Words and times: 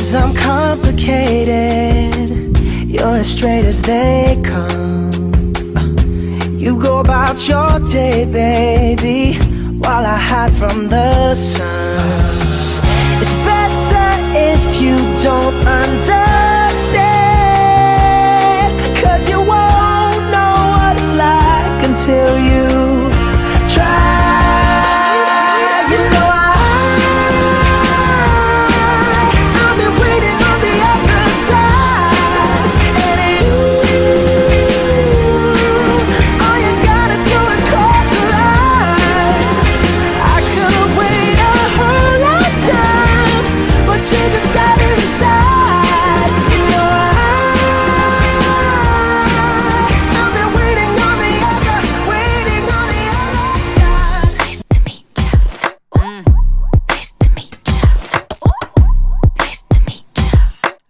Cause 0.00 0.14
I'm 0.14 0.34
complicated 0.34 2.14
You're 2.88 3.16
as 3.16 3.30
straight 3.30 3.66
as 3.66 3.82
they 3.82 4.40
come. 4.42 5.12
You 6.58 6.80
go 6.80 7.00
about 7.00 7.46
your 7.46 7.78
day, 7.80 8.24
baby 8.24 9.34
While 9.78 10.06
I 10.06 10.16
hide 10.16 10.54
from 10.54 10.88
the 10.88 11.34
sun. 11.34 11.66
It's 13.20 13.36
better 13.44 14.10
if 14.34 14.80
you 14.80 14.96
don't 15.22 15.66
understand 15.66 16.19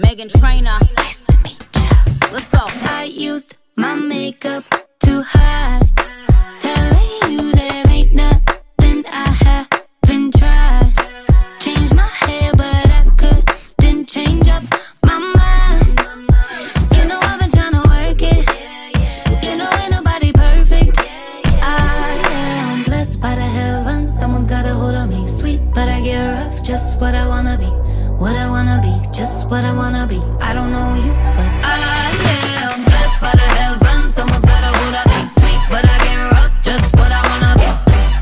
Meghan 0.00 0.30
Trainor. 0.38 0.78
Nice 0.96 1.20
to 1.28 1.38
meet 1.38 1.58
you. 1.74 2.32
Let's 2.32 2.48
go. 2.48 2.60
I 2.64 3.04
used 3.12 3.56
my 3.76 3.94
makeup 3.94 4.62
to 5.00 5.22
hide. 5.22 5.90
Telling 6.60 7.32
you 7.32 7.52
there 7.52 7.82
ain't 7.88 8.14
nothing 8.14 9.04
I 9.08 9.28
haven't 9.44 10.38
tried. 10.38 10.92
Changed 11.58 11.94
my 11.96 12.06
hair, 12.06 12.52
but 12.54 12.88
I 13.00 13.10
couldn't 13.16 14.06
change 14.06 14.48
up 14.48 14.62
my 15.02 15.18
mind. 15.18 16.00
You 16.94 17.04
know 17.06 17.18
I've 17.20 17.40
been 17.40 17.50
trying 17.50 17.72
to 17.72 17.82
work 17.88 18.22
it. 18.22 19.44
You 19.44 19.56
know 19.56 19.70
ain't 19.80 19.90
nobody 19.90 20.32
perfect. 20.32 20.96
I 21.60 22.20
am 22.30 22.84
blessed 22.84 23.20
by 23.20 23.34
the 23.34 23.42
heavens. 23.42 24.16
Someone's 24.16 24.46
got 24.46 24.64
a 24.64 24.74
hold 24.74 24.94
of 24.94 25.08
me. 25.08 25.26
Sweet, 25.26 25.60
but 25.74 25.88
I 25.88 26.00
get 26.00 26.24
rough. 26.24 26.62
Just 26.62 27.00
what 27.00 27.16
I 27.16 27.26
wanna 27.26 27.58
be 27.58 27.77
what 28.18 28.34
I 28.36 28.50
wanna 28.50 28.80
be, 28.82 28.94
just 29.12 29.46
what 29.48 29.64
I 29.64 29.72
wanna 29.72 30.06
be. 30.06 30.20
I 30.40 30.52
don't 30.52 30.72
know 30.72 30.94
you, 30.96 31.12
but 31.38 31.48
I 31.62 31.78
am 32.62 32.84
blessed 32.84 33.20
by 33.20 33.32
the 33.32 33.48
heavens. 33.58 34.14
Someone's 34.14 34.44
got 34.44 34.62
a 34.62 34.70
hold 34.76 34.94
of 35.00 35.06
me, 35.06 35.28
sweet, 35.28 35.60
but 35.70 35.84
I 35.84 35.96
get 36.04 36.18
rough. 36.32 36.52
Just 36.62 36.92
what 36.96 37.12
I 37.12 37.22
wanna 37.30 37.52
be, 37.62 37.70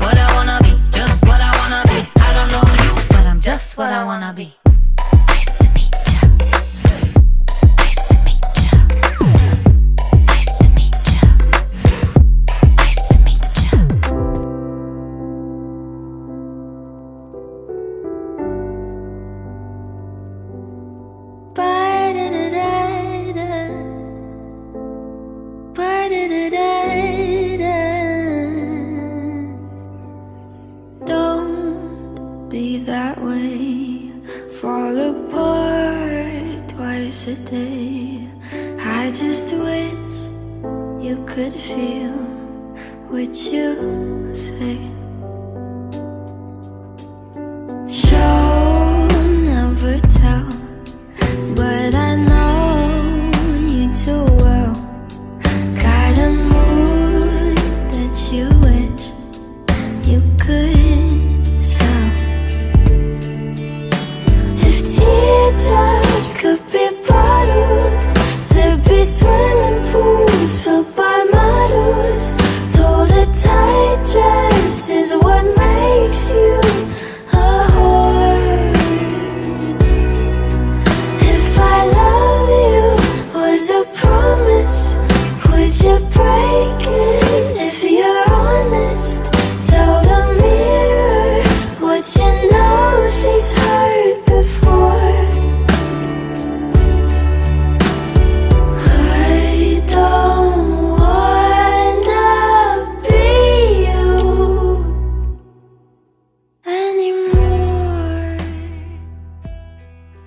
what 0.03 0.17
I 0.17 0.27
wanna 0.35 0.59
be, 0.61 0.73
just 0.91 1.23
what 1.25 1.41
I 1.41 1.51
wanna 1.59 1.81
be. 1.89 1.99
I 2.21 2.29
don't 2.37 2.51
know 2.53 2.65
you, 2.83 2.93
but 3.09 3.25
I'm 3.25 3.41
just 3.41 3.77
what 3.77 3.91
I 3.91 4.03
wanna 4.05 4.33
be. 4.33 4.66
Be 32.57 32.77
that 32.79 33.15
way. 33.21 34.09
Fall 34.59 34.97
apart 35.11 36.69
twice 36.69 37.27
a 37.27 37.35
day. 37.35 38.27
I 38.99 39.11
just 39.11 39.47
wish 39.53 40.17
you 41.05 41.15
could 41.27 41.53
feel 41.69 42.17
what 43.11 43.33
you 43.53 43.69
say. 44.33 45.06
swear 69.03 69.46